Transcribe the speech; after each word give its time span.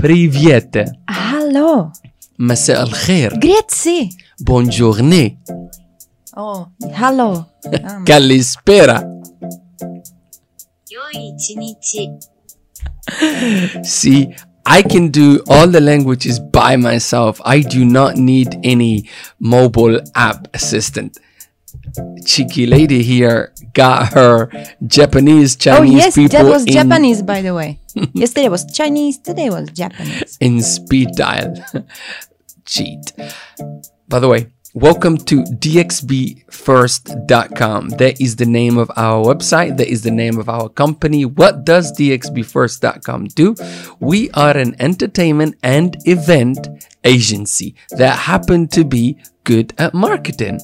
Priviete. 0.00 0.84
Hallo. 1.06 1.92
مساء 2.38 2.82
الخير. 2.82 3.38
Grazie. 3.38 4.08
Buongiorno. 4.40 5.36
Oh, 6.36 6.68
hello. 6.80 7.46
Kalispera. 8.06 9.04
See, 13.82 14.34
I 14.64 14.82
can 14.82 15.10
do 15.10 15.42
all 15.48 15.66
the 15.68 15.80
languages 15.80 16.40
by 16.40 16.76
myself. 16.76 17.40
I 17.44 17.60
do 17.60 17.84
not 17.84 18.16
need 18.16 18.58
any 18.64 19.04
mobile 19.38 20.00
app 20.14 20.48
assistant. 20.54 21.18
Cheeky 22.24 22.66
lady 22.66 23.02
here 23.02 23.52
got 23.72 24.12
her 24.12 24.48
Japanese 24.86 25.56
oh, 25.56 25.58
Chinese 25.58 25.92
oh, 25.92 25.96
yes, 25.96 26.14
people 26.14 26.28
that 26.30 26.44
was 26.44 26.64
in, 26.66 26.72
Japanese, 26.72 27.22
by 27.22 27.42
the 27.42 27.52
way. 27.54 27.80
Yesterday 28.12 28.48
was 28.48 28.64
Chinese, 28.72 29.18
today 29.18 29.50
was 29.50 29.68
Japanese. 29.70 30.38
in 30.40 30.62
speed 30.62 31.08
dial. 31.16 31.54
Cheat. 32.64 33.12
By 34.08 34.20
the 34.20 34.28
way, 34.28 34.46
welcome 34.74 35.16
to 35.16 35.42
dxbfirst.com. 35.42 37.88
That 37.90 38.20
is 38.20 38.36
the 38.36 38.46
name 38.46 38.78
of 38.78 38.90
our 38.96 39.24
website. 39.24 39.76
That 39.76 39.88
is 39.88 40.02
the 40.02 40.12
name 40.12 40.38
of 40.38 40.48
our 40.48 40.68
company. 40.68 41.24
What 41.24 41.64
does 41.64 41.92
dxbfirst.com 41.92 43.24
do? 43.34 43.56
We 43.98 44.30
are 44.32 44.56
an 44.56 44.76
entertainment 44.80 45.56
and 45.62 45.96
event 46.04 46.68
agency 47.04 47.74
that 47.90 48.18
happen 48.18 48.66
to 48.68 48.84
be 48.84 49.18
good 49.44 49.72
at 49.78 49.94
marketing. 49.94 50.60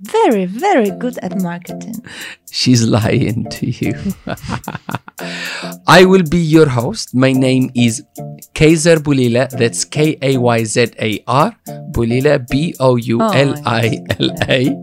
Very, 0.00 0.44
very 0.44 0.90
good 0.90 1.18
at 1.18 1.40
marketing. 1.40 1.94
She's 2.50 2.86
lying 2.86 3.48
to 3.50 3.70
you. 3.70 3.94
I 5.86 6.04
will 6.04 6.22
be 6.22 6.38
your 6.38 6.68
host. 6.68 7.14
My 7.14 7.32
name 7.32 7.70
is 7.74 8.04
Kayzar 8.54 8.96
Boulila. 8.98 9.48
That's 9.50 9.84
K 9.84 10.18
A 10.20 10.36
Y 10.36 10.64
Z 10.64 10.92
A 11.00 11.22
R. 11.26 11.56
Boulila, 11.90 12.46
B 12.48 12.74
O 12.80 12.96
U 12.96 13.20
L 13.20 13.54
I 13.64 14.04
L 14.18 14.30
A. 14.48 14.76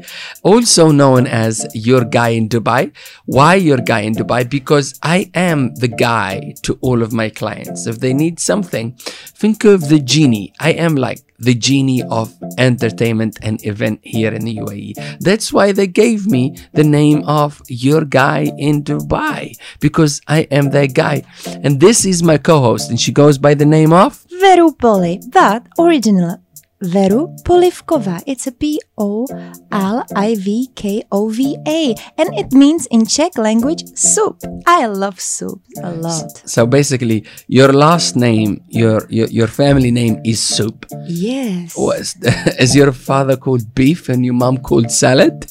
Oh, 0.44 0.54
also 0.54 0.92
known 0.92 1.28
as 1.28 1.68
Your 1.74 2.04
Guy 2.06 2.30
in 2.30 2.50
Dubai. 2.50 2.92
Why 3.26 3.56
Your 3.56 3.78
Guy 3.78 4.02
in 4.02 4.14
Dubai? 4.16 4.50
Because 4.50 4.98
I 5.04 5.30
am 5.34 5.76
the 5.76 5.88
guy 5.88 6.54
to 6.64 6.78
all 6.82 7.04
of 7.04 7.14
my 7.14 7.30
clients. 7.30 7.86
If 7.88 8.00
they 8.00 8.14
need 8.14 8.40
something, 8.40 8.94
think 9.42 9.66
of 9.66 9.90
the 9.90 10.00
genie. 10.00 10.54
I 10.60 10.72
am 10.72 10.96
like 10.96 11.22
the 11.42 11.56
genie 11.56 12.04
of 12.04 12.34
entertainment 12.58 13.40
and 13.42 13.64
event 13.66 14.00
here 14.04 14.34
in 14.34 14.46
the 14.46 14.58
UAE. 14.58 15.20
That's 15.20 15.52
why 15.52 15.72
they 15.72 15.88
gave 15.88 16.28
me 16.28 16.56
the 16.74 16.84
name 16.84 17.24
of 17.26 17.62
your 17.68 18.06
guy 18.06 18.52
in 18.58 18.84
Dubai 18.84 19.58
because 19.80 20.22
I 20.28 20.42
am 20.52 20.70
that 20.72 20.94
guy. 20.94 21.24
And 21.64 21.80
this 21.80 22.06
is 22.06 22.22
my 22.22 22.38
co-host 22.38 22.90
and 22.90 23.00
she 23.00 23.12
goes 23.12 23.38
by 23.38 23.54
the 23.56 23.66
name 23.66 23.92
of 23.92 24.24
Veru 24.40 24.72
Poli, 24.74 25.22
but 25.30 25.66
original. 25.78 26.38
Veru 26.82 27.28
Polivkova. 27.44 28.22
It's 28.26 28.48
a 28.48 28.52
P 28.52 28.80
O 28.98 29.28
L 29.72 30.04
I 30.16 30.36
V 30.36 30.70
K 30.76 31.04
O 31.12 31.30
V 31.30 31.58
A. 31.68 31.96
And 32.18 32.34
it 32.38 32.52
means 32.54 32.88
in 32.88 33.06
Czech 33.06 33.38
language 33.38 33.84
soup. 33.96 34.38
I 34.66 34.88
love 34.88 35.20
soup 35.20 35.62
a 35.84 35.92
lot. 35.92 36.42
so 36.46 36.66
basically 36.66 37.24
your 37.48 37.72
last 37.74 38.16
name, 38.16 38.62
your 38.70 39.06
your, 39.10 39.28
your 39.28 39.48
family 39.48 39.92
name 39.92 40.20
is 40.26 40.40
soup. 40.42 40.86
Yes. 41.08 41.76
Was 41.78 42.16
is 42.60 42.76
your 42.76 42.92
father 42.92 43.38
called 43.38 43.74
beef 43.76 44.10
and 44.10 44.26
your 44.26 44.36
mom 44.36 44.58
called 44.58 44.92
salad? 44.92 45.46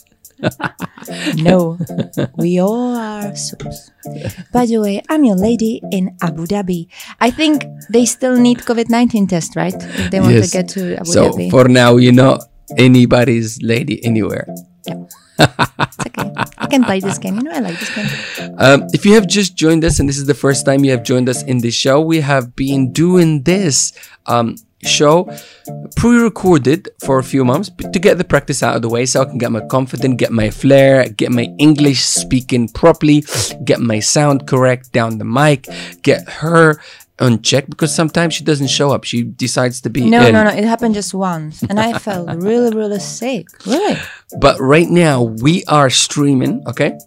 No, 1.37 1.79
we 2.37 2.61
all 2.61 2.97
are 2.97 3.35
soups. 3.37 3.91
By 4.53 4.67
the 4.67 4.79
way, 4.79 5.03
I'm 5.09 5.25
your 5.25 5.37
lady 5.37 5.81
in 5.93 6.17
Abu 6.23 6.47
Dhabi. 6.47 6.89
I 7.21 7.31
think 7.31 7.65
they 7.91 8.05
still 8.05 8.37
need 8.39 8.59
COVID 8.59 8.89
19 8.91 9.27
test, 9.27 9.57
right? 9.57 9.75
If 9.75 10.11
they 10.11 10.21
want 10.21 10.35
Yes. 10.35 10.51
to 10.51 10.57
get 10.59 10.69
to 10.77 10.97
Abu 10.97 11.11
So 11.11 11.31
Dhabi. 11.31 11.51
for 11.51 11.69
now 11.69 11.97
you're 11.97 12.13
not 12.13 12.45
anybody's 12.79 13.61
lady 13.63 14.03
anywhere. 14.05 14.47
it's 14.87 16.07
okay. 16.07 16.31
I 16.59 16.67
can 16.67 16.85
play 16.85 17.01
this 17.01 17.19
game. 17.19 17.37
You 17.37 17.43
know, 17.45 17.53
I 17.53 17.61
like 17.61 17.79
this 17.79 17.91
game. 17.95 18.55
Um, 18.59 18.85
if 18.93 19.05
you 19.07 19.15
have 19.15 19.27
just 19.27 19.57
joined 19.57 19.85
us 19.85 19.99
and 20.01 20.09
this 20.09 20.19
is 20.19 20.27
the 20.27 20.35
first 20.35 20.65
time 20.67 20.85
you 20.85 20.91
have 20.93 21.03
joined 21.03 21.29
us 21.29 21.43
in 21.43 21.59
the 21.59 21.71
show, 21.71 22.01
we 22.01 22.21
have 22.21 22.55
been 22.57 22.93
doing 22.93 23.43
this 23.43 23.93
um, 24.27 24.57
show 24.83 25.31
pre-recorded 25.97 26.89
for 27.05 27.19
a 27.19 27.25
few 27.25 27.45
months 27.45 27.71
to 27.93 27.99
get 27.99 28.19
the 28.19 28.25
practice 28.25 28.63
out 28.63 28.77
of 28.77 28.83
the 28.83 28.89
way 28.89 29.07
so 29.07 29.23
I 29.23 29.25
can 29.27 29.39
get 29.39 29.53
my 29.53 29.61
confidence, 29.67 30.17
get 30.17 30.33
my 30.33 30.51
flair, 30.51 31.09
get 31.09 31.31
my 31.31 31.49
English 31.59 32.01
speaking 32.01 32.69
properly, 32.69 33.25
get 33.65 33.81
my 33.81 34.01
sound 34.01 34.47
correct 34.47 34.93
down 34.93 35.19
the 35.19 35.25
mic, 35.25 35.69
get 36.03 36.29
her 36.29 36.81
unchecked 37.21 37.71
because 37.71 37.95
sometimes 37.95 38.35
she 38.35 38.45
doesn't 38.45 38.69
show 38.69 38.91
up. 38.91 39.05
She 39.05 39.23
decides 39.23 39.81
to 39.83 39.91
be 39.91 40.09
No, 40.09 40.31
no, 40.31 40.45
no. 40.45 40.51
It 40.51 40.65
happened 40.65 40.95
just 40.95 41.15
once. 41.15 41.63
And 41.63 41.79
I 41.79 41.99
felt 41.99 42.29
really, 42.43 42.75
really 42.75 42.99
sick. 42.99 43.47
Really? 43.67 43.97
But 44.39 44.59
right 44.59 44.89
now 44.89 45.23
we 45.23 45.65
are 45.65 45.91
streaming, 45.91 46.63
okay? 46.67 46.99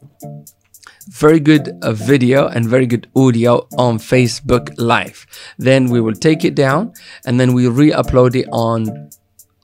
Very 1.10 1.40
good 1.40 1.78
uh, 1.82 1.92
video 1.92 2.48
and 2.48 2.68
very 2.68 2.86
good 2.86 3.08
audio 3.16 3.68
on 3.78 3.98
Facebook 3.98 4.74
Live. 4.78 5.28
Then 5.58 5.90
we 5.90 6.00
will 6.00 6.14
take 6.14 6.46
it 6.46 6.56
down 6.56 6.94
and 7.26 7.40
then 7.40 7.54
we 7.54 7.68
re-upload 7.68 8.36
it 8.36 8.48
on 8.52 9.10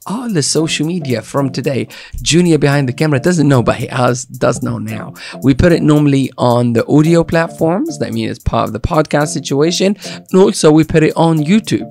all 0.06 0.30
the 0.30 0.44
social 0.44 0.86
media 0.86 1.22
from 1.22 1.52
today. 1.52 1.88
Junior 2.22 2.58
behind 2.58 2.90
the 2.90 2.94
camera 2.94 3.20
doesn't 3.20 3.48
know, 3.48 3.62
but 3.64 3.78
he 3.78 3.88
has, 3.88 4.26
does 4.26 4.62
know 4.64 4.80
now. 4.80 5.14
We 5.42 5.54
put 5.54 5.72
it 5.72 5.82
normally 5.82 6.32
on 6.38 6.74
the 6.74 6.86
audio 6.88 7.24
platforms. 7.24 8.00
That 8.00 8.12
means 8.12 8.32
it's 8.32 8.44
part 8.44 8.68
of 8.68 8.74
the 8.74 8.80
podcast 8.80 9.30
situation. 9.30 9.96
And 10.06 10.42
also 10.42 10.72
we 10.72 10.84
put 10.84 11.04
it 11.04 11.14
on 11.16 11.38
YouTube. 11.38 11.90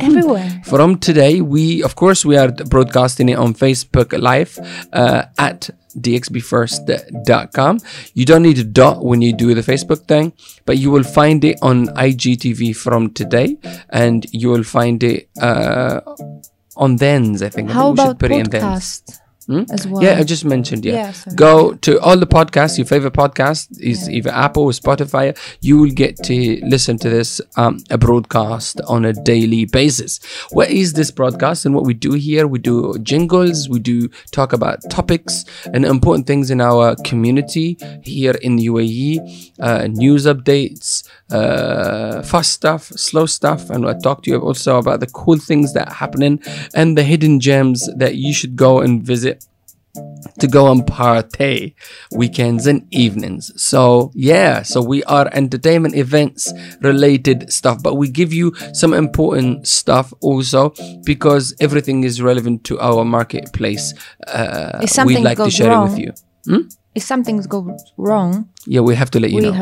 Everywhere. 0.00 0.62
From 0.64 0.98
today, 0.98 1.40
we 1.40 1.82
of 1.82 1.94
course 1.96 2.24
we 2.24 2.36
are 2.36 2.50
broadcasting 2.52 3.28
it 3.28 3.38
on 3.38 3.54
Facebook 3.54 4.16
Live 4.18 4.58
uh, 4.92 5.24
at 5.36 5.70
dxbfirst.com. 5.98 7.78
You 8.14 8.24
don't 8.24 8.42
need 8.42 8.58
a 8.58 8.64
dot 8.64 9.04
when 9.04 9.20
you 9.20 9.32
do 9.32 9.54
the 9.54 9.62
Facebook 9.62 10.06
thing, 10.06 10.32
but 10.64 10.78
you 10.78 10.90
will 10.90 11.02
find 11.02 11.44
it 11.44 11.58
on 11.62 11.86
IGTV 11.88 12.76
from 12.76 13.10
today, 13.14 13.56
and 13.90 14.26
you 14.32 14.50
will 14.50 14.62
find 14.62 15.02
it 15.02 15.28
uh, 15.40 16.00
on 16.76 16.98
Thens. 16.98 17.42
I 17.42 17.48
think. 17.48 17.70
I 17.70 17.72
How 17.72 17.94
think 17.94 17.98
we 17.98 18.02
should 18.02 18.06
about 18.10 18.18
put 18.20 18.30
it 18.30 18.38
in 18.38 18.50
Thens. 18.50 18.62
podcast 18.64 19.20
Hmm? 19.48 19.62
as 19.72 19.86
well? 19.86 20.02
Yeah, 20.02 20.18
I 20.18 20.24
just 20.24 20.44
mentioned. 20.44 20.84
Yeah, 20.84 20.92
Yeah, 20.92 21.12
sorry. 21.12 21.36
go 21.36 21.72
to 21.86 21.98
all 22.00 22.18
the 22.18 22.26
podcasts. 22.26 22.76
Your 22.76 22.84
favorite 22.86 23.14
podcast 23.14 23.80
is 23.80 24.06
either 24.10 24.28
Apple 24.28 24.64
or 24.64 24.72
Spotify. 24.72 25.34
You 25.62 25.78
will 25.78 25.90
get 25.90 26.18
to 26.24 26.60
listen 26.66 26.98
to 26.98 27.08
this 27.08 27.40
um, 27.56 27.78
a 27.88 27.96
broadcast 27.96 28.82
on 28.86 29.06
a 29.06 29.14
daily 29.14 29.64
basis. 29.64 30.20
What 30.50 30.68
is 30.70 30.92
this 30.92 31.10
broadcast 31.10 31.64
and 31.64 31.74
what 31.74 31.84
we 31.84 31.94
do 31.94 32.12
here? 32.12 32.46
We 32.46 32.58
do 32.58 32.98
jingles. 33.02 33.70
We 33.70 33.78
do 33.78 34.10
talk 34.32 34.52
about 34.52 34.80
topics 34.90 35.46
and 35.72 35.86
important 35.86 36.26
things 36.26 36.50
in 36.50 36.60
our 36.60 36.94
community 36.96 37.78
here 38.02 38.32
in 38.42 38.56
the 38.56 38.66
UAE. 38.66 39.52
Uh, 39.58 39.86
news 39.86 40.26
updates, 40.26 41.08
uh, 41.32 42.20
fast 42.22 42.52
stuff, 42.52 42.82
slow 42.96 43.24
stuff, 43.24 43.70
and 43.70 43.88
I 43.88 43.94
talk 43.98 44.24
to 44.24 44.30
you 44.30 44.38
also 44.38 44.76
about 44.76 45.00
the 45.00 45.06
cool 45.06 45.38
things 45.38 45.72
that 45.72 45.88
are 45.88 45.94
happening 45.94 46.42
and 46.74 46.98
the 46.98 47.02
hidden 47.02 47.40
gems 47.40 47.88
that 47.96 48.16
you 48.16 48.34
should 48.34 48.54
go 48.54 48.80
and 48.80 49.02
visit 49.02 49.37
to 50.40 50.46
go 50.46 50.70
and 50.70 50.86
party 50.86 51.74
weekends 52.12 52.66
and 52.66 52.86
evenings. 52.90 53.50
So 53.60 54.10
yeah, 54.14 54.62
so 54.62 54.82
we 54.82 55.02
are 55.04 55.28
entertainment 55.32 55.94
events 55.94 56.52
related 56.80 57.52
stuff, 57.52 57.82
but 57.82 57.94
we 57.94 58.08
give 58.08 58.32
you 58.32 58.52
some 58.72 58.94
important 58.94 59.66
stuff 59.66 60.12
also 60.20 60.72
because 61.04 61.54
everything 61.60 62.04
is 62.04 62.20
relevant 62.22 62.64
to 62.64 62.78
our 62.80 63.04
marketplace. 63.04 63.94
Uh, 64.26 64.78
we'd 65.06 65.14
like 65.24 65.38
to 65.38 65.50
share 65.50 65.72
it 65.72 65.80
with 65.82 65.98
you. 65.98 66.12
If 66.98 67.04
something 67.04 67.36
goes 67.54 67.82
wrong, 67.96 68.30
Yeah, 68.74 68.82
we 68.88 68.94
have 69.02 69.10
to 69.14 69.20
let 69.24 69.30
you 69.30 69.40
know. 69.40 69.54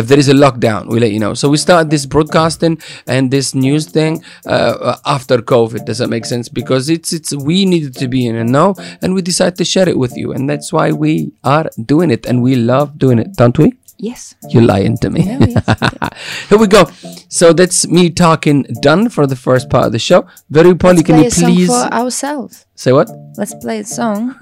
If 0.00 0.04
there 0.08 0.20
is 0.24 0.28
a 0.28 0.38
lockdown, 0.44 0.82
we 0.92 0.96
let 1.04 1.12
you 1.16 1.20
know. 1.24 1.34
So 1.40 1.44
we 1.54 1.58
started 1.66 1.90
this 1.90 2.06
broadcasting 2.06 2.74
and 3.14 3.22
this 3.36 3.46
news 3.64 3.84
thing 3.98 4.12
uh, 4.54 4.96
after 5.16 5.36
COVID. 5.54 5.80
Does 5.88 5.98
that 5.98 6.10
make 6.16 6.26
sense? 6.34 6.46
Because 6.60 6.84
it's 6.96 7.10
it's 7.18 7.30
we 7.48 7.56
needed 7.72 7.94
to 8.02 8.06
be 8.14 8.20
in 8.30 8.36
a 8.36 8.46
know, 8.56 8.68
and 9.02 9.08
we 9.16 9.20
decided 9.32 9.56
to 9.62 9.66
share 9.72 9.88
it 9.92 9.98
with 10.04 10.14
you, 10.20 10.28
and 10.34 10.42
that's 10.50 10.68
why 10.76 10.86
we 11.04 11.12
are 11.42 11.66
doing 11.92 12.10
it, 12.16 12.22
and 12.28 12.36
we 12.46 12.52
love 12.72 12.88
doing 13.04 13.18
it, 13.24 13.30
don't 13.42 13.58
we? 13.58 13.68
yes. 13.98 14.34
You're 14.50 14.62
lying 14.74 14.96
to 14.98 15.10
me. 15.10 15.24
No, 15.24 15.46
yes. 15.46 16.48
Here 16.48 16.58
we 16.58 16.66
go. 16.66 16.84
So 17.28 17.52
that's 17.52 17.86
me 17.88 18.10
talking 18.10 18.62
done 18.82 19.08
for 19.08 19.26
the 19.26 19.36
first 19.36 19.70
part 19.70 19.86
of 19.86 19.92
the 19.92 19.98
show. 19.98 20.26
Very 20.50 20.74
Polly, 20.74 21.02
can 21.02 21.22
you 21.24 21.30
please 21.30 21.68
for 21.68 21.86
ourselves. 22.00 22.65
Say 22.76 22.92
what? 22.92 23.10
Let's 23.36 23.54
play 23.54 23.80
a 23.80 23.84
song 23.84 24.34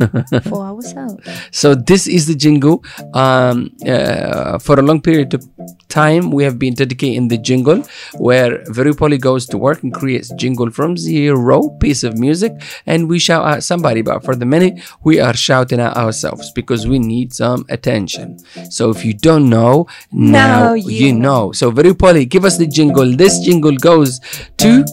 for 0.44 0.62
ourselves. 0.70 1.25
So 1.50 1.75
this 1.75 2.06
is 2.06 2.26
the 2.26 2.34
jingle. 2.34 2.84
Um, 3.12 3.70
uh, 3.86 4.58
for 4.58 4.78
a 4.78 4.82
long 4.82 5.00
period 5.00 5.32
of 5.34 5.44
time 5.88 6.31
we 6.31 6.44
have 6.44 6.58
been 6.58 6.75
dedicating 6.75 7.28
the 7.28 7.38
jingle 7.38 7.82
where 8.19 8.58
Verupoli 8.64 9.19
goes 9.20 9.46
to 9.46 9.56
work 9.58 9.82
and 9.82 9.92
creates 9.92 10.31
jingle 10.34 10.70
from 10.70 10.96
zero 10.96 11.69
piece 11.81 12.04
of 12.04 12.16
music 12.19 12.52
and 12.86 13.08
we 13.08 13.19
shout 13.19 13.44
out 13.44 13.62
somebody. 13.64 14.02
But 14.02 14.25
for 14.25 14.34
the 14.36 14.46
minute, 14.46 14.81
we 15.02 15.19
are 15.20 15.34
shouting 15.34 15.81
at 15.81 15.96
ourselves 15.96 16.52
because 16.52 16.86
we 16.86 16.98
need 16.98 17.32
some 17.32 17.64
attention. 17.69 18.38
So 18.70 18.90
if 18.90 19.04
you 19.04 19.14
don't 19.14 19.48
know, 19.50 19.86
now, 20.12 20.58
Now 20.58 20.75
you, 20.75 20.90
you 20.90 21.12
know. 21.14 21.52
So 21.52 21.70
Verupoli, 21.72 22.28
give 22.28 22.44
us 22.44 22.58
the 22.58 22.66
jingle. 22.66 23.16
This 23.16 23.38
jingle 23.40 23.76
goes 23.76 24.20
to 24.58 24.84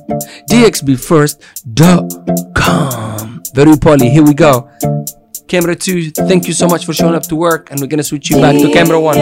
dxbfirst.com. 0.50 3.31
Verupoli, 3.54 4.10
here 4.10 4.24
we 4.24 4.34
go. 4.34 4.70
Camera 5.48 5.76
two, 5.76 6.12
thank 6.12 6.48
you 6.48 6.54
so 6.54 6.68
much 6.68 6.86
for 6.86 6.94
showing 6.94 7.16
up 7.16 7.24
to 7.24 7.36
work, 7.36 7.70
and 7.72 7.82
we're 7.82 7.88
gonna 7.88 8.04
switch 8.04 8.30
you 8.30 8.38
back 8.38 8.56
to 8.56 8.72
camera 8.72 9.00
one. 9.00 9.18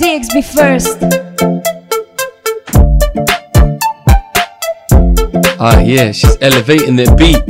DXB 0.00 0.44
first. 0.44 1.17
Ah, 5.60 5.80
yeah, 5.80 6.12
she's 6.12 6.36
elevating 6.40 6.94
the 6.94 7.10
beat. 7.18 7.42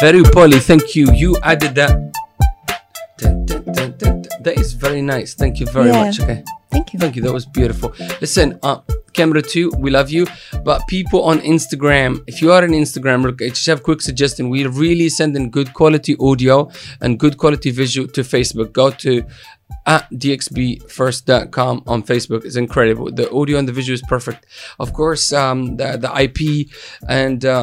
Verupoli, 0.00 0.60
thank 0.60 0.94
you. 0.94 1.10
You 1.12 1.36
added 1.42 1.74
that. 1.76 2.13
Very 4.84 5.02
nice. 5.02 5.34
Thank 5.34 5.60
you 5.60 5.66
very 5.66 5.88
Yeah. 5.90 6.04
much. 6.04 6.20
Okay. 6.20 6.44
Thank 6.74 6.92
you. 6.92 6.98
Thank 6.98 7.14
you. 7.14 7.22
That 7.22 7.32
was 7.32 7.46
beautiful. 7.46 7.94
Listen, 8.20 8.58
uh, 8.64 8.80
camera 9.12 9.40
two, 9.42 9.70
we 9.78 9.92
love 9.92 10.10
you. 10.10 10.26
But 10.64 10.82
people 10.88 11.22
on 11.22 11.38
Instagram, 11.38 12.24
if 12.26 12.42
you 12.42 12.50
are 12.50 12.64
on 12.64 12.70
Instagram, 12.70 13.22
look, 13.22 13.40
I 13.40 13.50
just 13.50 13.66
have 13.66 13.84
quick 13.84 14.02
suggestion. 14.02 14.50
We're 14.50 14.68
really 14.68 15.08
sending 15.08 15.50
good 15.50 15.72
quality 15.72 16.16
audio 16.18 16.68
and 17.00 17.16
good 17.16 17.38
quality 17.38 17.70
visual 17.70 18.08
to 18.08 18.22
Facebook. 18.22 18.72
Go 18.72 18.90
to 18.90 19.24
at 19.86 20.10
dxbfirst.com 20.10 21.84
on 21.86 22.02
Facebook. 22.02 22.44
It's 22.44 22.56
incredible. 22.56 23.12
The 23.12 23.30
audio 23.30 23.58
and 23.58 23.68
the 23.68 23.72
visual 23.72 23.94
is 23.94 24.02
perfect. 24.08 24.44
Of 24.80 24.92
course, 24.94 25.32
um, 25.32 25.76
the, 25.76 25.96
the 25.96 26.10
IP 26.24 26.68
and 27.08 27.44
uh, 27.44 27.62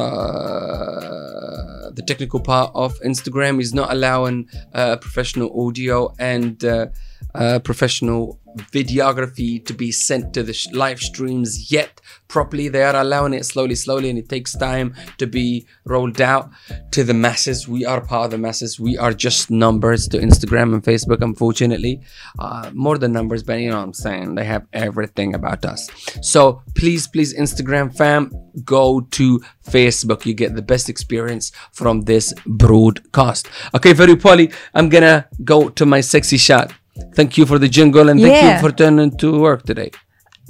the 1.92 2.02
technical 2.06 2.40
part 2.40 2.72
of 2.74 2.98
Instagram 3.00 3.60
is 3.60 3.74
not 3.74 3.92
allowing 3.92 4.48
uh, 4.72 4.96
professional 4.96 5.66
audio 5.66 6.14
and 6.18 6.64
uh, 6.64 6.86
uh, 7.34 7.58
professional 7.60 8.38
videography 8.56 9.64
to 9.64 9.72
be 9.72 9.90
sent 9.92 10.34
to 10.34 10.42
the 10.42 10.68
live 10.72 11.00
streams 11.00 11.70
yet 11.72 12.00
properly. 12.28 12.68
They 12.68 12.82
are 12.82 12.96
allowing 12.96 13.34
it 13.34 13.44
slowly, 13.44 13.74
slowly, 13.74 14.10
and 14.10 14.18
it 14.18 14.28
takes 14.28 14.56
time 14.56 14.94
to 15.18 15.26
be 15.26 15.66
rolled 15.84 16.20
out 16.20 16.50
to 16.92 17.04
the 17.04 17.14
masses. 17.14 17.68
We 17.68 17.84
are 17.84 18.00
part 18.00 18.26
of 18.26 18.30
the 18.32 18.38
masses. 18.38 18.80
We 18.80 18.96
are 18.98 19.12
just 19.12 19.50
numbers 19.50 20.08
to 20.08 20.18
Instagram 20.18 20.74
and 20.74 20.82
Facebook, 20.82 21.22
unfortunately. 21.22 22.00
Uh, 22.38 22.70
more 22.72 22.98
than 22.98 23.12
numbers, 23.12 23.42
but 23.42 23.60
you 23.60 23.70
know 23.70 23.76
what 23.76 23.84
I'm 23.84 23.94
saying. 23.94 24.34
They 24.34 24.44
have 24.44 24.66
everything 24.72 25.34
about 25.34 25.64
us. 25.64 25.88
So 26.22 26.62
please, 26.74 27.06
please, 27.06 27.34
Instagram 27.36 27.96
fam, 27.96 28.32
go 28.64 29.00
to 29.00 29.40
Facebook. 29.66 30.26
You 30.26 30.34
get 30.34 30.54
the 30.54 30.62
best 30.62 30.88
experience 30.88 31.52
from 31.72 32.02
this 32.02 32.32
broadcast. 32.46 33.48
Okay, 33.74 33.92
very 33.92 34.16
poly. 34.16 34.50
I'm 34.74 34.88
gonna 34.88 35.28
go 35.44 35.68
to 35.68 35.86
my 35.86 36.00
sexy 36.00 36.36
shot. 36.36 36.72
Thank 37.14 37.38
you 37.38 37.46
for 37.46 37.58
the 37.58 37.68
jingle 37.68 38.08
and 38.08 38.20
thank 38.20 38.34
Yeah. 38.34 38.56
you 38.56 38.60
for 38.68 38.74
turning 38.74 39.16
to 39.18 39.40
work 39.40 39.62
today. 39.64 39.90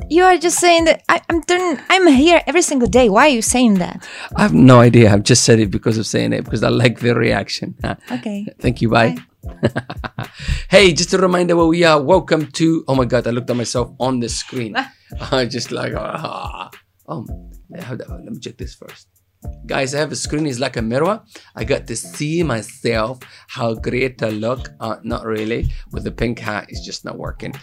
You 0.08 0.24
are 0.24 0.36
just 0.38 0.58
saying 0.58 0.84
that 0.86 1.02
I, 1.08 1.20
I'm 1.28 1.42
turning. 1.42 1.78
I'm 1.88 2.06
here 2.08 2.40
every 2.46 2.62
single 2.62 2.88
day. 2.88 3.08
Why 3.08 3.26
are 3.26 3.34
you 3.38 3.42
saying 3.42 3.74
that? 3.74 4.08
I 4.36 4.42
have 4.42 4.54
no 4.54 4.80
idea. 4.80 5.12
I've 5.12 5.22
just 5.22 5.44
said 5.44 5.60
it 5.60 5.70
because 5.70 5.98
of 5.98 6.06
saying 6.06 6.32
it 6.32 6.44
because 6.44 6.62
I 6.64 6.70
like 6.70 7.00
the 7.00 7.14
reaction. 7.14 7.74
Okay. 8.10 8.46
Thank 8.58 8.80
you. 8.82 8.88
Bye. 8.88 9.16
hey, 10.68 10.92
just 10.92 11.12
a 11.12 11.18
reminder 11.18 11.56
where 11.56 11.66
we 11.66 11.84
are. 11.84 12.00
Welcome 12.02 12.46
to. 12.52 12.84
Oh 12.88 12.94
my 12.94 13.04
God, 13.04 13.26
I 13.26 13.30
looked 13.30 13.50
at 13.50 13.56
myself 13.56 13.94
on 14.00 14.20
the 14.20 14.28
screen. 14.28 14.76
I 15.30 15.46
just 15.46 15.70
like. 15.70 15.92
ah. 15.94 16.70
Oh, 17.06 17.26
let 17.70 18.24
me 18.24 18.38
check 18.40 18.56
this 18.56 18.74
first. 18.74 19.08
Guys, 19.66 19.94
I 19.94 19.98
have 19.98 20.12
a 20.12 20.16
screen. 20.16 20.46
It's 20.46 20.58
like 20.58 20.76
a 20.76 20.82
mirror. 20.82 21.22
I 21.54 21.64
got 21.64 21.86
to 21.86 21.96
see 21.96 22.42
myself, 22.42 23.20
how 23.48 23.74
great 23.74 24.22
I 24.22 24.30
look. 24.30 24.70
Uh, 24.80 24.96
not 25.02 25.24
really. 25.24 25.72
With 25.92 26.04
the 26.04 26.10
pink 26.10 26.38
hat, 26.40 26.66
it's 26.68 26.84
just 26.84 27.04
not 27.04 27.16
working. 27.18 27.54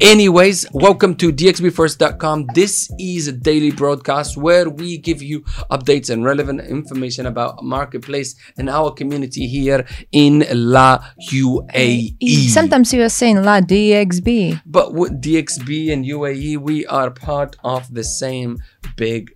Anyways, 0.00 0.66
welcome 0.72 1.14
to 1.16 1.32
dxbfirst.com. 1.32 2.48
This 2.54 2.90
is 2.98 3.28
a 3.28 3.32
daily 3.32 3.70
broadcast 3.70 4.36
where 4.36 4.68
we 4.68 4.98
give 4.98 5.22
you 5.22 5.40
updates 5.70 6.10
and 6.10 6.24
relevant 6.24 6.60
information 6.60 7.26
about 7.26 7.62
marketplace 7.62 8.34
and 8.58 8.68
our 8.68 8.92
community 8.92 9.46
here 9.46 9.86
in 10.12 10.44
La 10.52 11.04
UAE. 11.32 12.48
Sometimes 12.48 12.92
you 12.92 13.02
are 13.02 13.08
saying 13.08 13.42
La 13.42 13.60
DXB. 13.60 14.62
But 14.66 14.94
with 14.94 15.20
DXB 15.22 15.92
and 15.92 16.04
UAE, 16.04 16.58
we 16.58 16.86
are 16.86 17.10
part 17.10 17.56
of 17.64 17.92
the 17.94 18.04
same 18.04 18.58
big 18.96 19.32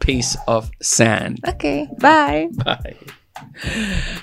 piece 0.00 0.36
of 0.46 0.70
sand. 0.80 1.40
Okay. 1.46 1.88
Bye. 1.98 2.48
Bye. 2.64 2.96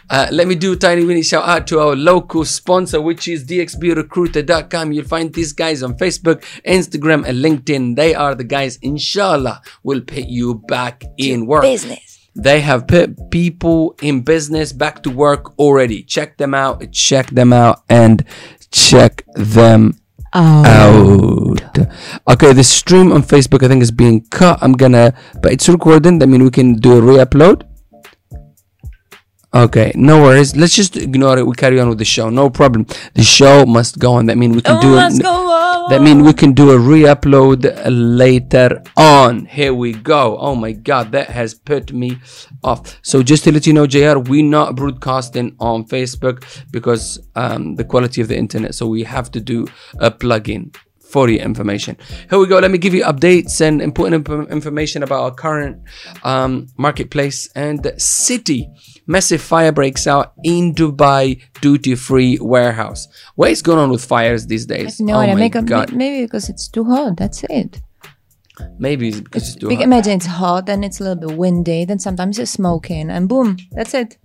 Uh, 0.10 0.28
let 0.31 0.48
me 0.48 0.56
do 0.56 0.74
a 0.74 0.75
tiny 0.75 1.04
mini 1.04 1.24
shout 1.24 1.48
out 1.48 1.68
to 1.68 1.80
our 1.80 1.96
local 1.96 2.46
sponsor, 2.46 3.02
which 3.02 3.28
is 3.28 3.46
dxbrecruiter.com. 3.46 4.92
You'll 4.92 5.06
find 5.06 5.34
these 5.34 5.54
guys 5.54 5.84
on 5.84 5.98
Facebook, 5.98 6.44
Instagram, 6.66 7.25
and 7.25 7.44
LinkedIn. 7.44 7.95
They 7.95 8.14
are 8.14 8.35
the 8.35 8.44
guys, 8.44 8.78
inshallah, 8.81 9.62
will 9.83 10.02
put 10.02 10.26
you 10.26 10.56
back 10.68 11.04
in 11.18 11.45
work. 11.45 11.64
Business. 11.64 12.30
They 12.35 12.59
have 12.62 12.88
put 12.88 13.31
people 13.31 13.95
in 14.02 14.21
business 14.21 14.74
back 14.74 15.04
to 15.04 15.09
work 15.09 15.57
already. 15.57 16.04
Check 16.04 16.38
them 16.38 16.54
out, 16.54 16.92
check 16.92 17.28
them 17.28 17.54
out, 17.54 17.83
and 17.90 18.26
check 18.71 19.24
them 19.35 19.97
Oh. 20.35 20.65
out. 20.68 21.87
Okay, 22.27 22.51
the 22.51 22.63
stream 22.63 23.13
on 23.13 23.23
Facebook 23.23 23.63
I 23.63 23.69
think 23.69 23.81
is 23.81 23.92
being 23.92 24.25
cut. 24.27 24.59
I'm 24.61 24.73
gonna, 24.73 25.13
but 25.42 25.54
it's 25.54 25.69
recording. 25.69 26.19
That 26.19 26.27
means 26.27 26.44
we 26.44 26.51
can 26.51 26.75
do 26.75 26.97
a 26.97 27.01
re-upload. 27.01 27.63
Okay, 29.56 29.94
no 29.95 30.21
worries. 30.21 30.54
Let's 30.54 30.76
just 30.76 30.97
ignore 30.97 31.38
it. 31.38 31.47
We 31.47 31.56
carry 31.56 31.80
on 31.80 31.88
with 31.88 31.97
the 31.97 32.04
show. 32.06 32.30
No 32.30 32.50
problem. 32.50 32.85
The 33.14 33.24
show 33.24 33.66
must 33.66 34.00
go 34.00 34.16
on. 34.16 34.26
That 34.26 34.38
means 34.38 34.54
we 34.54 34.62
can 34.62 34.81
do 34.81 34.97
it. 34.97 35.24
That 35.90 36.02
means 36.02 36.24
we 36.24 36.33
can 36.33 36.52
do 36.52 36.71
a 36.71 36.78
re-upload 36.78 37.71
later 37.85 38.83
on. 38.97 39.45
Here 39.45 39.74
we 39.74 39.94
go. 39.94 40.38
Oh 40.40 40.56
my 40.56 40.74
god, 40.74 41.14
that 41.14 41.30
has 41.30 41.54
put 41.54 41.94
me 41.94 42.18
off. 42.66 43.00
So 43.02 43.24
just 43.24 43.45
to 43.45 43.54
let 43.54 43.66
you 43.66 43.71
know, 43.71 43.88
JR, 43.88 44.18
we're 44.19 44.44
not 44.44 44.76
broadcasting 44.76 45.56
on 45.59 45.85
Facebook 45.85 46.44
because 46.71 47.19
um, 47.35 47.76
the 47.76 47.85
quality 47.85 48.19
of 48.19 48.28
the 48.28 48.35
internet. 48.35 48.76
So 48.76 48.88
we 48.88 49.04
have 49.04 49.31
to 49.31 49.40
do 49.40 49.68
a 50.00 50.12
plugin 50.12 50.76
for 51.00 51.30
your 51.30 51.42
information. 51.42 51.95
Here 52.30 52.40
we 52.40 52.47
go. 52.47 52.59
Let 52.59 52.71
me 52.71 52.78
give 52.78 52.94
you 52.94 53.04
updates 53.06 53.62
and 53.62 53.81
important 53.81 54.28
imp- 54.28 54.52
information 54.52 55.02
about 55.02 55.21
our 55.21 55.31
current 55.31 55.81
um, 56.24 56.68
marketplace 56.78 57.47
and 57.56 57.94
city. 57.97 58.69
Massive 59.07 59.42
fire 59.42 59.71
breaks 59.71 60.07
out 60.07 60.33
in 60.44 60.74
Dubai 60.74 61.42
duty 61.62 61.95
free 61.95 62.38
warehouse. 62.42 63.07
What 63.35 63.52
is 63.52 63.62
going 63.62 63.80
on 63.80 63.90
with 63.92 64.04
fires 64.04 64.47
these 64.47 64.66
days? 64.66 65.00
No, 65.00 65.16
oh 65.16 65.19
I 65.19 65.28
my 65.28 65.35
make 65.35 65.56
a, 65.56 65.62
god. 65.62 65.94
maybe 65.94 66.26
because 66.26 66.50
it's 66.50 66.68
too 66.68 66.83
hot. 66.85 67.18
That's 67.18 67.44
it. 67.50 67.81
Maybe 68.80 69.09
it's 69.09 69.19
because 69.21 69.50
it's 69.50 69.57
too 69.57 69.68
Big, 69.68 69.78
hot. 69.80 69.83
imagine 69.83 70.14
it's 70.14 70.26
hot, 70.26 70.66
then 70.66 70.83
it's 70.83 71.00
a 71.00 71.04
little 71.04 71.28
bit 71.28 71.38
windy, 71.38 71.85
then 71.85 72.00
sometimes 72.00 72.40
it's 72.40 72.52
smoking, 72.52 73.09
and 73.09 73.28
boom, 73.30 73.57
that's 73.71 73.94
it. 73.94 74.18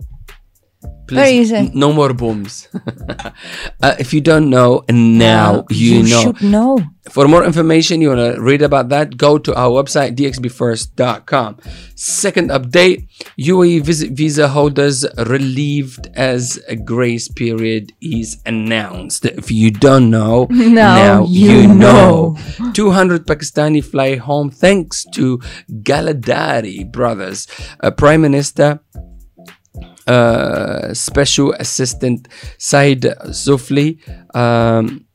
Very 1.11 1.31
easy. 1.31 1.71
no 1.73 1.91
more 1.93 2.13
booms. 2.13 2.67
uh, 3.83 3.95
if 3.99 4.13
you 4.13 4.21
don't 4.21 4.49
know, 4.49 4.83
now 4.89 5.51
Well, 5.51 5.65
you, 5.69 6.03
know. 6.03 6.21
should 6.21 6.41
know. 6.41 6.79
For 7.09 7.27
more 7.27 7.43
information, 7.43 7.99
you 7.99 8.09
want 8.09 8.35
to 8.35 8.41
read 8.41 8.61
about 8.61 8.89
that, 8.89 9.17
go 9.17 9.37
to 9.39 9.55
our 9.55 9.69
website, 9.83 10.15
dxbfirst.com. 10.15 11.57
Second 11.95 12.49
update 12.51 13.07
UAE 13.39 13.81
visit 13.83 14.11
visa 14.11 14.47
holders 14.49 15.05
relieved 15.27 16.07
as 16.15 16.59
a 16.67 16.75
grace 16.75 17.27
period 17.27 17.91
is 18.01 18.39
announced. 18.45 19.25
If 19.25 19.51
you 19.51 19.71
don't 19.71 20.09
know, 20.09 20.47
Now 20.51 20.95
now 20.95 21.25
you 21.25 21.51
you 21.51 21.67
know. 21.67 22.37
200 22.73 23.25
Pakistani 23.25 23.83
fly 23.83 24.15
home 24.15 24.49
thanks 24.51 25.03
to 25.13 25.39
Galadari 25.83 26.89
brothers. 26.91 27.47
Uh, 27.81 27.91
Prime 27.91 28.21
Minister 28.21 28.79
uh, 30.11 30.93
Special 30.93 31.53
Assistant 31.53 32.27
Syed 32.57 33.01
Zulfi 33.39 33.89
um, 34.35 35.05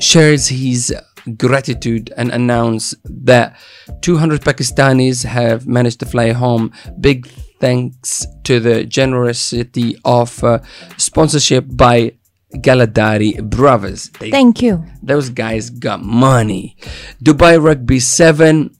shares 0.00 0.48
his 0.48 0.94
gratitude 1.36 2.12
and 2.16 2.30
announced 2.30 2.94
that 3.04 3.56
200 4.02 4.42
Pakistanis 4.42 5.24
have 5.24 5.66
managed 5.66 6.00
to 6.00 6.06
fly 6.06 6.32
home. 6.32 6.72
Big 7.00 7.26
thanks 7.60 8.26
to 8.44 8.60
the 8.60 8.84
generosity 8.84 9.96
of 10.04 10.42
uh, 10.44 10.58
sponsorship 10.96 11.64
by 11.68 12.12
Galadari 12.56 13.42
brothers. 13.42 14.10
They 14.20 14.30
Thank 14.30 14.62
you. 14.62 14.84
those 15.02 15.28
guys 15.30 15.70
got 15.70 16.02
money. 16.02 16.76
Dubai 17.22 17.62
Rugby 17.62 18.00
7 18.00 18.70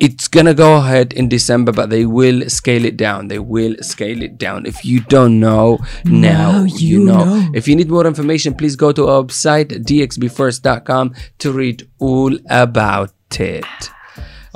it's 0.00 0.28
gonna 0.28 0.54
go 0.54 0.76
ahead 0.76 1.12
in 1.12 1.28
December, 1.28 1.72
but 1.72 1.90
they 1.90 2.04
will 2.06 2.48
scale 2.48 2.84
it 2.84 2.96
down. 2.96 3.28
They 3.28 3.38
will 3.38 3.76
scale 3.80 4.22
it 4.22 4.38
down. 4.38 4.66
If 4.66 4.84
you 4.84 5.00
don't 5.00 5.40
know, 5.40 5.78
now, 6.04 6.64
you, 6.64 7.00
you 7.00 7.04
know. 7.04 7.24
know. 7.24 7.50
If 7.54 7.68
you 7.68 7.76
need 7.76 7.90
more 7.90 8.06
information, 8.06 8.54
please 8.54 8.76
go 8.76 8.92
to 8.92 9.08
our 9.08 9.22
website 9.22 9.68
dxbfirst.com 9.68 11.14
to 11.38 11.52
read 11.52 11.88
all 11.98 12.36
about 12.48 13.12
it. 13.38 13.90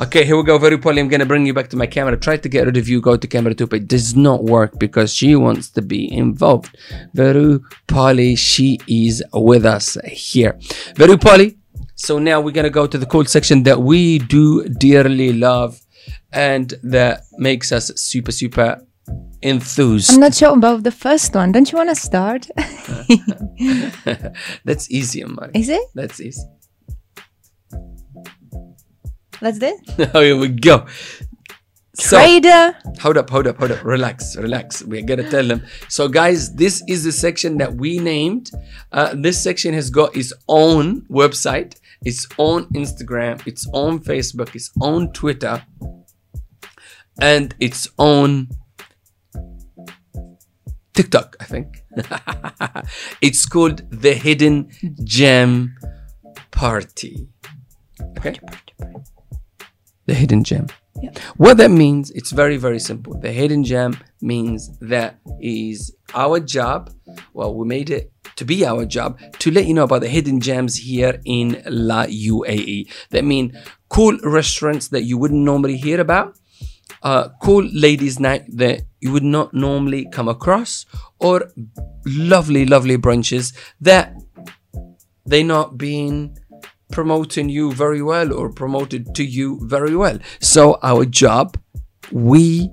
Okay, 0.01 0.25
here 0.25 0.37
we 0.37 0.45
go. 0.45 0.57
Very 0.57 0.79
Polly, 0.79 1.01
I'm 1.01 1.09
gonna 1.09 1.27
bring 1.27 1.45
you 1.45 1.53
back 1.53 1.69
to 1.71 1.77
my 1.77 1.87
camera. 1.87 2.17
Try 2.17 2.39
to 2.39 2.49
get 2.49 2.65
rid 2.65 2.79
of 2.79 2.89
you. 2.89 3.03
Go 3.03 3.19
to 3.19 3.27
camera 3.27 3.55
two, 3.55 3.67
but 3.67 3.81
it 3.81 3.89
does 3.89 4.17
not 4.17 4.45
work 4.45 4.79
because 4.79 5.15
she 5.15 5.37
wants 5.37 5.69
to 5.71 5.83
be 5.83 6.11
involved. 6.11 6.75
Veru 7.13 7.61
Polly, 7.87 8.35
she 8.35 8.79
is 8.89 9.23
with 9.35 9.67
us 9.67 9.99
here. 10.07 10.59
Veru 10.97 11.19
Polly. 11.19 11.60
So 12.01 12.19
now 12.19 12.41
we're 12.41 12.53
gonna 12.53 12.71
go 12.71 12.87
to 12.87 12.97
the 12.97 13.05
cool 13.05 13.27
section 13.27 13.65
that 13.65 13.83
we 13.83 14.21
do 14.21 14.67
dearly 14.71 15.35
love, 15.35 15.83
and 16.33 16.73
that 16.83 17.25
makes 17.37 17.73
us 17.73 17.93
super 17.97 18.33
super 18.33 18.81
enthused. 19.43 20.11
I'm 20.15 20.21
not 20.21 20.35
sure 20.35 20.57
about 20.57 20.83
the 20.83 20.93
first 20.93 21.35
one. 21.35 21.53
Don't 21.53 21.71
you 21.71 21.77
want 21.77 21.91
to 21.91 21.95
start? 21.95 22.49
That's 24.65 24.91
easy, 24.91 25.23
Amari. 25.23 25.51
Is 25.55 25.69
it? 25.69 25.83
That's 25.95 26.19
easy. 26.23 26.41
Let's 29.43 29.59
do 29.59 29.67
it. 29.67 30.11
Oh, 30.15 30.23
here 30.23 30.39
we 30.39 30.49
go. 30.49 30.87
So, 31.95 32.17
Trader. 32.17 32.77
hold 33.01 33.19
up, 33.19 33.29
hold 33.29 33.47
up, 33.47 33.59
hold 33.59 33.73
up. 33.73 33.85
Relax, 33.85 34.37
relax. 34.37 34.83
We're 34.83 35.03
gonna 35.03 35.29
tell 35.29 35.47
them. 35.47 35.63
So, 35.89 36.09
guys, 36.09 36.55
this 36.55 36.83
is 36.89 37.05
the 37.05 37.13
section 37.13 37.59
that 37.59 37.75
we 37.75 37.99
named. 37.99 38.51
Uh, 38.91 39.15
this 39.15 39.43
section 39.43 39.75
has 39.75 39.91
got 39.91 40.17
its 40.17 40.33
own 40.49 41.03
website, 41.11 41.75
its 42.05 42.27
own 42.39 42.65
Instagram, 42.73 43.47
its 43.47 43.69
own 43.73 44.01
Facebook, 44.01 44.55
its 44.55 44.71
own 44.81 45.13
Twitter, 45.13 45.63
and 47.21 47.55
its 47.61 47.89
own 47.99 48.49
TikTok. 50.95 51.37
I 51.41 51.45
think 51.45 51.85
it's 53.21 53.47
called 53.47 53.83
the 53.91 54.15
Hidden 54.15 54.71
Gem 55.05 55.75
Party. 56.51 57.29
Okay. 58.19 58.39
The 60.07 60.15
hidden 60.15 60.43
gem. 60.45 60.67
What 61.37 61.57
that 61.59 61.71
means, 61.71 62.11
it's 62.11 62.31
very, 62.31 62.57
very 62.57 62.79
simple. 62.79 63.19
The 63.19 63.33
hidden 63.33 63.65
gem 63.65 63.99
means 64.21 64.77
that 64.81 65.19
is 65.41 65.95
our 66.15 66.41
job. 66.41 66.91
Well, 67.33 67.55
we 67.55 67.67
made 67.67 67.91
it 67.91 68.13
to 68.37 68.45
be 68.45 68.67
our 68.67 68.85
job 68.85 69.19
to 69.39 69.51
let 69.51 69.67
you 69.67 69.75
know 69.75 69.85
about 69.85 70.03
the 70.03 70.09
hidden 70.09 70.41
gems 70.41 70.77
here 70.77 71.21
in 71.25 71.63
La 71.67 72.07
UAE. 72.07 72.91
That 73.11 73.25
mean 73.25 73.59
cool 73.89 74.19
restaurants 74.23 74.89
that 74.89 75.05
you 75.05 75.17
wouldn't 75.19 75.43
normally 75.43 75.77
hear 75.77 76.01
about, 76.01 76.39
uh, 77.03 77.29
cool 77.43 77.65
ladies' 77.73 78.21
night 78.21 78.45
that 78.49 78.83
you 79.01 79.13
would 79.13 79.25
not 79.25 79.55
normally 79.55 80.07
come 80.11 80.29
across, 80.29 80.87
or 81.19 81.51
lovely, 82.05 82.67
lovely 82.67 82.99
brunches 82.99 83.55
that 83.81 84.15
they 85.27 85.43
not 85.43 85.79
being 85.79 86.37
promoting 86.91 87.49
you 87.49 87.73
very 87.73 88.03
well 88.03 88.33
or 88.33 88.51
promoted 88.53 89.15
to 89.15 89.25
you 89.25 89.59
very 89.67 89.97
well. 89.97 90.19
So 90.41 90.79
our 90.83 91.05
job, 91.05 91.57
we 92.13 92.71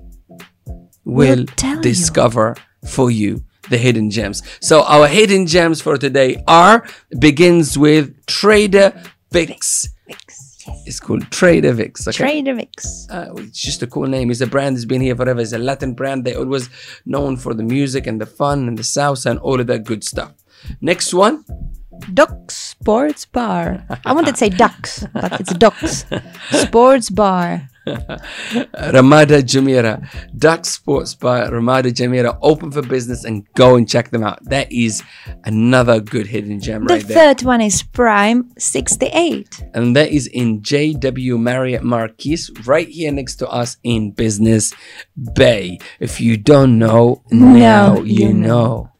will 1.04 1.36
We'll 1.36 1.46
tell 1.46 1.76
you. 1.76 1.82
discover 1.82 2.56
for 2.86 3.10
you 3.10 3.44
the 3.70 3.78
hidden 3.78 4.10
gems. 4.10 4.42
So 4.60 4.82
our 4.84 5.06
hidden 5.08 5.46
gems 5.46 5.80
for 5.80 5.96
today 5.98 6.42
are 6.46 6.86
begins 7.18 7.76
with 7.78 8.24
Trader 8.26 8.92
Vic's. 9.30 9.88
Vic's. 10.06 10.44
Yes. 10.66 10.82
It's 10.86 11.00
called 11.00 11.30
Trader 11.30 11.72
Vic's. 11.72 12.06
Okay. 12.08 12.16
Trader 12.16 12.54
Vic's. 12.54 13.06
Uh, 13.10 13.32
it's 13.36 13.60
just 13.60 13.82
a 13.82 13.86
cool 13.86 14.06
name. 14.06 14.30
It's 14.30 14.40
a 14.40 14.46
brand 14.46 14.76
that's 14.76 14.84
been 14.84 15.00
here 15.00 15.16
forever. 15.16 15.40
It's 15.40 15.52
a 15.52 15.58
Latin 15.58 15.94
brand. 15.94 16.24
They 16.24 16.34
always 16.34 16.68
known 17.06 17.36
for 17.36 17.54
the 17.54 17.62
music 17.62 18.06
and 18.06 18.20
the 18.20 18.26
fun 18.26 18.68
and 18.68 18.78
the 18.78 18.82
salsa 18.82 19.30
and 19.30 19.38
all 19.40 19.60
of 19.60 19.66
that 19.68 19.84
good 19.84 20.04
stuff. 20.04 20.32
Next 20.80 21.14
one, 21.14 21.44
Duck 22.14 22.50
Sports 22.50 23.24
Bar. 23.26 23.84
I 24.04 24.12
wanted 24.12 24.32
to 24.32 24.38
say 24.38 24.48
ducks, 24.64 25.04
but 25.12 25.40
it's 25.40 25.52
ducks. 25.54 26.04
Sports 26.50 27.10
Bar. 27.10 27.68
Ramada 28.92 29.42
Jumeirah, 29.42 30.06
Duck 30.36 30.66
Sports 30.66 31.14
Bar, 31.14 31.50
Ramada 31.50 31.90
Jumeirah, 31.90 32.38
open 32.42 32.70
for 32.70 32.82
business 32.82 33.24
and 33.24 33.46
go 33.54 33.76
and 33.76 33.88
check 33.88 34.10
them 34.10 34.22
out. 34.22 34.44
That 34.44 34.70
is 34.70 35.02
another 35.44 35.98
good 36.00 36.26
hidden 36.26 36.60
gem 36.60 36.84
The 36.84 36.94
right 36.94 37.06
there. 37.06 37.34
The 37.34 37.34
third 37.38 37.46
one 37.46 37.60
is 37.62 37.82
Prime 37.82 38.50
68. 38.58 39.64
And 39.72 39.96
that 39.96 40.10
is 40.10 40.26
in 40.26 40.60
JW 40.60 41.40
Marriott 41.40 41.82
Marquis, 41.82 42.48
right 42.66 42.88
here 42.88 43.10
next 43.10 43.36
to 43.36 43.48
us 43.48 43.78
in 43.82 44.10
Business 44.10 44.74
Bay. 45.34 45.78
If 45.98 46.20
you 46.20 46.36
don't 46.36 46.78
know, 46.78 47.22
now 47.30 47.94
Now 47.94 48.00
you 48.02 48.28
you 48.28 48.32
know. 48.34 48.90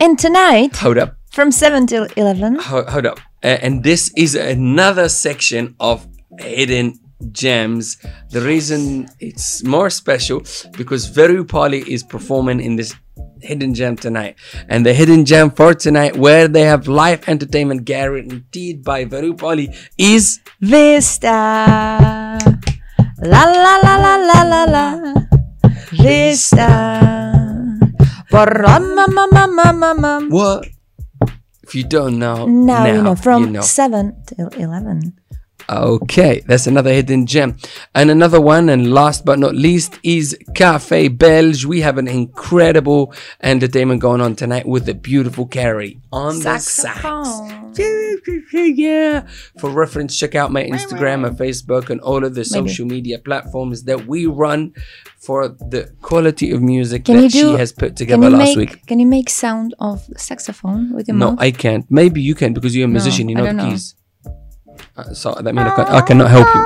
And 0.00 0.18
tonight, 0.18 0.76
Hold 0.76 0.96
up. 0.98 1.17
From 1.38 1.52
7 1.52 1.86
till 1.86 2.08
11, 2.16 2.56
Hold, 2.56 2.88
hold 2.88 3.06
up. 3.06 3.20
Uh, 3.44 3.58
and 3.62 3.84
this 3.84 4.12
is 4.16 4.34
another 4.34 5.08
section 5.08 5.76
of 5.78 6.04
hidden 6.40 6.98
gems. 7.30 7.96
The 8.30 8.40
reason 8.40 9.06
it's 9.20 9.62
more 9.62 9.88
special 9.88 10.42
because 10.76 11.06
Veru 11.06 11.44
Pali 11.44 11.84
is 11.86 12.02
performing 12.02 12.58
in 12.58 12.74
this 12.74 12.92
hidden 13.40 13.72
gem 13.72 13.94
tonight. 13.94 14.34
And 14.68 14.84
the 14.84 14.92
hidden 14.92 15.24
gem 15.24 15.52
for 15.52 15.74
tonight, 15.74 16.16
where 16.16 16.48
they 16.48 16.62
have 16.62 16.88
live 16.88 17.28
entertainment 17.28 17.84
guaranteed 17.84 18.82
by 18.82 19.04
Veru 19.04 19.34
Pali, 19.34 19.72
is 19.96 20.40
Vista. 20.60 21.30
La 23.22 23.44
la 23.44 23.76
la 23.86 23.96
la 23.96 24.16
la 24.16 24.42
la 24.42 24.64
la. 24.64 25.14
Vista. 25.92 26.58
What? 30.30 30.77
If 31.68 31.74
you 31.74 31.84
don't 31.84 32.18
know, 32.18 32.46
Now, 32.46 32.86
you 32.86 33.02
know, 33.02 33.14
from 33.14 33.44
you 33.44 33.50
know. 33.50 33.60
7 33.60 34.24
till 34.24 34.48
11. 34.56 35.17
Okay, 35.70 36.42
that's 36.46 36.66
another 36.66 36.90
hidden 36.92 37.26
gem. 37.26 37.56
And 37.94 38.10
another 38.10 38.40
one, 38.40 38.68
and 38.70 38.92
last 38.92 39.24
but 39.26 39.38
not 39.38 39.54
least, 39.54 39.98
is 40.02 40.36
Cafe 40.54 41.08
Belge. 41.08 41.66
We 41.66 41.82
have 41.82 41.98
an 41.98 42.08
incredible 42.08 43.12
entertainment 43.42 44.00
going 44.00 44.20
on 44.22 44.34
tonight 44.34 44.66
with 44.66 44.86
the 44.86 44.94
beautiful 44.94 45.46
Carrie 45.46 46.00
on 46.10 46.36
the 46.36 46.58
sax. 46.58 46.64
Saxophone. 46.64 47.72
Yeah. 48.52 49.26
For 49.60 49.70
reference, 49.70 50.16
check 50.18 50.34
out 50.34 50.50
my 50.52 50.64
Instagram 50.64 51.26
and 51.26 51.36
Facebook 51.38 51.90
and 51.90 52.00
all 52.00 52.24
of 52.24 52.34
the 52.34 52.44
social 52.44 52.86
media 52.86 53.18
platforms 53.18 53.84
that 53.84 54.06
we 54.06 54.26
run 54.26 54.72
for 55.18 55.48
the 55.48 55.92
quality 56.00 56.50
of 56.50 56.62
music 56.62 57.04
Can 57.04 57.16
that 57.16 57.30
do- 57.32 57.52
she 57.52 57.58
has 57.58 57.72
put 57.72 57.96
together 57.96 58.30
last 58.30 58.56
make, 58.56 58.70
week. 58.70 58.86
can 58.86 58.98
you 59.00 59.06
make 59.06 59.28
sound 59.28 59.74
of 59.78 60.06
saxophone 60.16 60.92
with 60.94 61.08
your 61.08 61.16
No, 61.16 61.30
mouth? 61.30 61.38
No, 61.38 61.42
I 61.44 61.50
can't. 61.50 61.84
Maybe 61.90 62.22
you 62.22 62.34
can 62.34 62.52
because 62.54 62.74
you're 62.74 62.86
a 62.86 62.88
musician. 62.88 63.28
you 63.28 63.36
I 63.36 63.40
know 63.40 63.46
the 63.46 63.52
know. 63.52 63.70
keys. 63.70 63.94
Uh, 64.98 65.14
so 65.14 65.30
that 65.30 65.54
means 65.54 65.70
I, 65.78 65.98
I 65.98 66.02
cannot 66.02 66.26
help 66.26 66.48
you. 66.50 66.62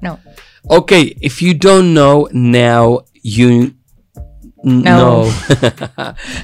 No. 0.00 0.18
Okay, 0.70 1.12
if 1.20 1.42
you 1.42 1.52
don't 1.52 1.92
know 1.92 2.28
now, 2.32 3.04
you. 3.20 3.76
No. 4.64 5.28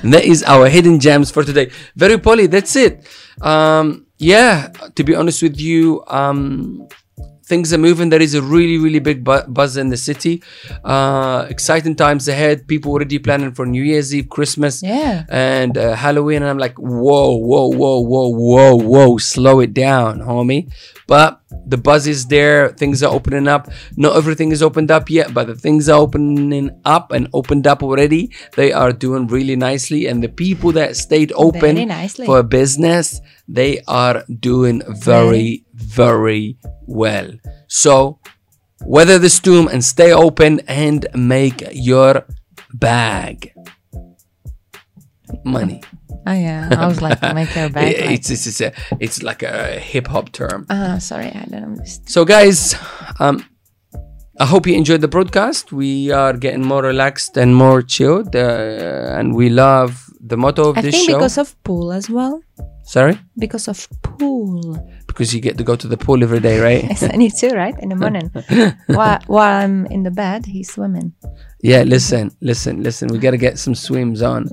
and 0.05 0.13
that 0.13 0.25
is 0.25 0.45
our 0.45 0.69
hidden 0.69 1.01
gems 1.01 1.31
for 1.31 1.43
today. 1.43 1.71
Very 1.97 2.19
poly, 2.19 2.47
that's 2.47 2.77
it. 2.77 3.09
Um, 3.41 4.05
yeah, 4.19 4.69
to 4.95 5.03
be 5.03 5.15
honest 5.15 5.41
with 5.41 5.59
you, 5.59 6.05
um, 6.09 6.87
things 7.53 7.73
are 7.75 7.83
moving. 7.89 8.09
There 8.15 8.23
is 8.29 8.35
a 8.35 8.43
really, 8.55 8.79
really 8.87 9.03
big 9.11 9.19
bu- 9.29 9.47
buzz 9.59 9.77
in 9.83 9.89
the 9.95 9.97
city. 10.09 10.35
Uh, 10.85 11.47
exciting 11.55 11.95
times 12.05 12.29
ahead. 12.35 12.67
People 12.73 12.93
already 12.93 13.19
planning 13.19 13.53
for 13.59 13.67
New 13.67 13.83
Year's 13.91 14.15
Eve, 14.15 14.29
Christmas, 14.37 14.75
Yeah. 14.83 15.25
and 15.29 15.77
uh, 15.77 15.95
Halloween. 16.05 16.41
And 16.43 16.51
I'm 16.53 16.59
like, 16.67 16.77
whoa, 16.79 17.35
whoa, 17.51 17.69
whoa, 17.81 18.01
whoa, 18.13 18.29
whoa, 18.31 18.75
whoa, 18.93 19.19
slow 19.19 19.57
it 19.67 19.73
down, 19.75 20.21
homie. 20.31 20.63
But 21.07 21.41
the 21.73 21.77
buzz 21.89 22.07
is 22.07 22.27
there. 22.37 22.69
Things 22.83 23.03
are 23.03 23.13
opening 23.13 23.49
up. 23.55 23.69
Not 23.97 24.15
everything 24.17 24.53
is 24.57 24.63
opened 24.63 24.91
up 24.99 25.11
yet, 25.11 25.35
but 25.35 25.49
the 25.51 25.57
things 25.67 25.89
are 25.89 25.99
opening 26.07 26.71
up 26.85 27.11
and 27.17 27.27
opened 27.41 27.67
up 27.67 27.83
already. 27.83 28.31
They 28.57 28.71
are 28.73 28.93
doing 29.07 29.27
really 29.37 29.57
nicely. 29.57 30.07
And 30.07 30.23
the 30.23 30.29
people 30.45 30.71
that 30.79 30.97
stayed 30.97 31.33
open 31.35 31.75
for 32.27 32.43
business, 32.45 33.21
they 33.49 33.83
are 33.89 34.23
doing 34.51 34.83
very, 35.11 35.65
very 35.81 36.57
well. 36.87 37.31
So 37.69 38.19
weather 38.85 39.19
the 39.19 39.29
storm 39.31 39.69
and 39.69 39.85
stay 39.85 40.13
open 40.13 40.61
and 40.69 41.07
make 41.15 41.63
your 41.73 42.25
bag 42.75 43.53
money. 45.45 45.83
Oh 46.27 46.33
yeah. 46.33 46.69
I 46.77 46.87
was 46.87 47.01
like, 47.01 47.21
make 47.35 47.55
back. 47.55 47.75
like- 47.75 47.97
It's 47.99 48.31
it's 48.31 48.47
it's, 48.47 48.61
a, 48.61 48.73
it's 48.99 49.23
like 49.23 49.43
a 49.43 49.79
hip 49.79 50.07
hop 50.09 50.33
term. 50.33 50.67
Ah, 50.71 50.99
sorry, 50.99 51.27
I 51.27 51.45
don't 51.49 51.65
understand. 51.65 52.09
So 52.09 52.25
guys, 52.25 52.75
um, 53.19 53.45
I 54.39 54.47
hope 54.47 54.67
you 54.67 54.75
enjoyed 54.75 55.01
the 55.01 55.09
broadcast. 55.09 55.73
We 55.73 56.11
are 56.11 56.35
getting 56.37 56.63
more 56.65 56.83
relaxed 56.83 57.37
and 57.37 57.55
more 57.55 57.83
chilled, 57.83 58.35
uh, 58.37 59.17
and 59.19 59.35
we 59.35 59.49
love 59.51 60.05
the 60.21 60.37
motto 60.37 60.71
of 60.71 60.79
I 60.79 60.83
this 60.83 60.95
think 60.95 61.11
show. 61.11 61.17
because 61.19 61.39
of 61.39 61.55
pool 61.65 61.93
as 61.93 62.09
well. 62.11 62.43
Sorry, 62.85 63.19
Because 63.39 63.69
of 63.69 63.87
pool. 64.03 64.77
Because 65.13 65.35
you 65.35 65.41
get 65.41 65.59
to 65.59 65.65
go 65.65 65.77
to 65.77 65.87
the 65.89 65.97
pool 65.97 66.23
every 66.23 66.41
day, 66.41 66.59
right? 66.61 66.83
Yes, 66.85 67.03
I 67.03 67.17
need 67.17 67.33
to, 67.35 67.55
right? 67.55 67.75
In 67.81 67.89
the 67.91 67.97
morning. 68.05 68.31
while, 68.87 69.19
while 69.27 69.63
I'm 69.65 69.87
in 69.87 70.03
the 70.03 70.11
bed, 70.11 70.47
he's 70.47 70.73
swimming. 70.73 71.13
Yeah, 71.63 71.83
listen, 71.83 72.31
listen, 72.41 72.83
listen. 72.83 73.09
We 73.09 73.19
got 73.19 73.33
to 73.33 73.37
get 73.39 73.59
some 73.59 73.75
swims 73.75 74.23
on, 74.23 74.49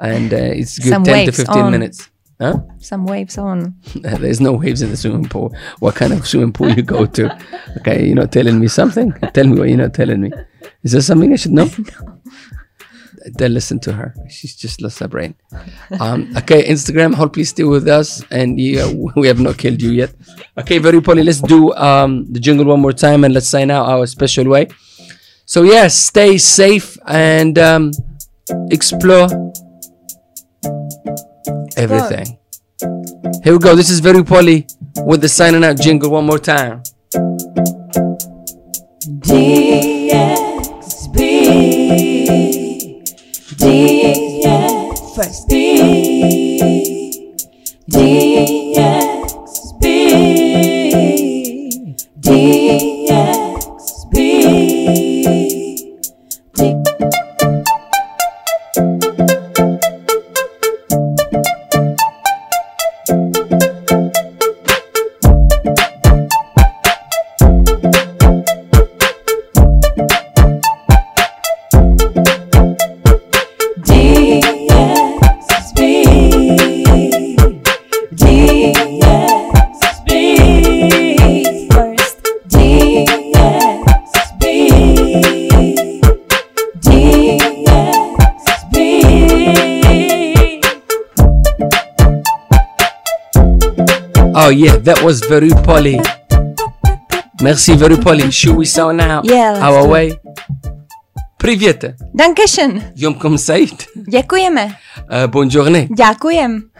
and 0.00 0.32
uh, 0.32 0.36
it's 0.36 0.78
good. 0.78 0.88
Some 0.90 1.04
Ten 1.04 1.14
to 1.14 1.20
waves 1.26 1.36
fifteen 1.36 1.62
on. 1.62 1.70
minutes. 1.72 2.08
Huh? 2.40 2.58
Some 2.78 3.04
waves 3.06 3.38
on. 3.38 3.76
There's 3.94 4.40
no 4.40 4.52
waves 4.52 4.82
in 4.82 4.90
the 4.90 4.96
swimming 4.96 5.28
pool. 5.28 5.54
What 5.78 5.94
kind 5.94 6.12
of 6.12 6.26
swimming 6.26 6.52
pool 6.52 6.70
you 6.72 6.82
go 6.82 7.06
to? 7.06 7.38
Okay, 7.78 8.06
you're 8.06 8.16
not 8.16 8.32
telling 8.32 8.58
me 8.60 8.68
something. 8.68 9.12
Tell 9.32 9.46
me 9.46 9.58
what 9.58 9.68
you're 9.68 9.78
not 9.78 9.94
telling 9.94 10.20
me. 10.20 10.30
Is 10.82 10.92
there 10.92 11.00
something 11.00 11.32
I 11.32 11.36
should 11.36 11.52
know? 11.52 11.70
Then 13.24 13.54
listen 13.54 13.78
to 13.80 13.92
her. 13.92 14.14
She's 14.28 14.56
just 14.56 14.80
lost 14.80 14.98
her 14.98 15.08
brain. 15.08 15.34
Um, 16.00 16.32
okay, 16.36 16.64
Instagram. 16.68 17.14
Hold 17.14 17.32
please 17.32 17.50
stay 17.50 17.64
with 17.64 17.86
us, 17.86 18.24
and 18.30 18.58
yeah, 18.58 18.90
we 19.16 19.28
have 19.28 19.38
not 19.38 19.58
killed 19.58 19.80
you 19.80 19.90
yet. 19.90 20.14
Okay, 20.58 20.78
very 20.78 21.00
poorly. 21.00 21.22
Let's 21.22 21.40
do 21.40 21.72
um, 21.74 22.32
the 22.32 22.40
jingle 22.40 22.66
one 22.66 22.80
more 22.80 22.92
time, 22.92 23.24
and 23.24 23.32
let's 23.32 23.48
sign 23.48 23.70
out 23.70 23.86
our 23.88 24.06
special 24.06 24.48
way. 24.48 24.68
So 25.44 25.62
yeah, 25.62 25.88
stay 25.88 26.38
safe 26.38 26.96
and 27.06 27.58
um, 27.58 27.92
explore 28.70 29.28
everything. 31.76 32.38
Here 33.44 33.52
we 33.52 33.58
go. 33.58 33.74
This 33.74 33.90
is 33.90 34.00
very 34.00 34.24
poorly 34.24 34.66
with 35.04 35.20
the 35.20 35.28
signing 35.28 35.64
out 35.64 35.78
jingle 35.78 36.10
one 36.10 36.26
more 36.26 36.38
time. 36.38 36.82
Oh 43.64 43.68
yeah, 47.86 48.31
Oh, 94.52 94.54
yeah, 94.54 94.76
that 94.84 95.00
was 95.02 95.22
Verupoli. 95.22 95.96
Merci 97.40 97.72
Verupoli. 97.74 98.30
Should 98.30 98.54
we 98.54 98.66
sign 98.66 99.00
out 99.00 99.24
Yeah, 99.24 99.56
our 99.66 99.88
way? 99.88 100.12
Privěte. 101.38 101.96
Dankeschön. 102.14 102.82
Yomkom 102.94 103.38
Said. 103.38 103.86
Děkujeme. 104.10 104.76
Uh, 105.10 105.26
bon 105.26 105.48
journée. 105.50 105.88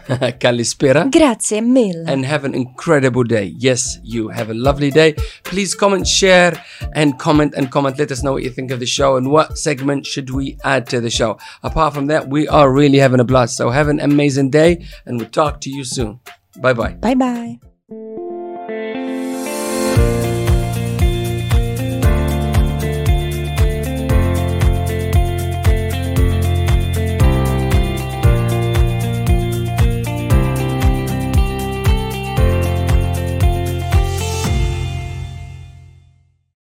Kalispera. 0.38 1.04
Grazie 1.10 1.60
mille. 1.62 2.04
and 2.06 2.26
have 2.26 2.44
an 2.44 2.54
incredible 2.54 3.24
day. 3.24 3.54
Yes, 3.58 3.98
you 4.02 4.28
have 4.28 4.50
a 4.50 4.54
lovely 4.54 4.90
day. 4.90 5.14
Please 5.42 5.74
comment, 5.74 6.06
share, 6.06 6.52
and 6.94 7.18
comment 7.18 7.54
and 7.56 7.70
comment. 7.70 7.98
Let 7.98 8.10
us 8.10 8.22
know 8.22 8.32
what 8.32 8.42
you 8.42 8.50
think 8.50 8.70
of 8.70 8.80
the 8.80 8.86
show 8.86 9.16
and 9.16 9.30
what 9.30 9.56
segment 9.56 10.04
should 10.06 10.28
we 10.30 10.58
add 10.62 10.86
to 10.90 11.00
the 11.00 11.10
show. 11.10 11.38
Apart 11.62 11.94
from 11.94 12.08
that, 12.08 12.28
we 12.28 12.46
are 12.48 12.70
really 12.70 12.98
having 12.98 13.20
a 13.20 13.24
blast. 13.24 13.56
So 13.56 13.70
have 13.70 13.88
an 13.90 14.00
amazing 14.00 14.50
day, 14.50 14.84
and 15.06 15.18
we'll 15.18 15.30
talk 15.30 15.60
to 15.62 15.70
you 15.70 15.84
soon. 15.84 16.20
Bye 16.60 16.74
bye. 16.74 16.94
Bye 17.00 17.14
bye. 17.14 18.18